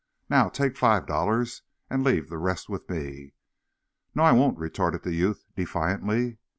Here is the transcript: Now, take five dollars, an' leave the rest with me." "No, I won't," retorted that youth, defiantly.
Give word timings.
Now, 0.31 0.49
take 0.49 0.77
five 0.77 1.05
dollars, 1.05 1.61
an' 1.87 2.03
leave 2.03 2.27
the 2.27 2.39
rest 2.39 2.69
with 2.69 2.89
me." 2.89 3.33
"No, 4.15 4.23
I 4.23 4.31
won't," 4.31 4.57
retorted 4.57 5.03
that 5.03 5.13
youth, 5.13 5.45
defiantly. 5.55 6.39